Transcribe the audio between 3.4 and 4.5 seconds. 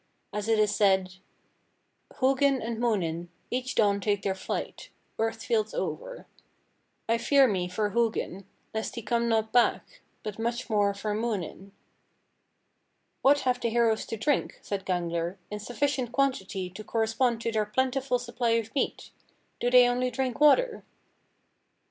Each dawn take their